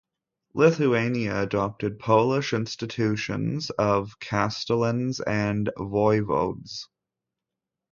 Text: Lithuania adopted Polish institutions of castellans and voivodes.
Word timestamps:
Lithuania 0.55 1.43
adopted 1.43 1.99
Polish 1.99 2.53
institutions 2.53 3.69
of 3.69 4.17
castellans 4.19 5.19
and 5.19 5.69
voivodes. 5.77 6.87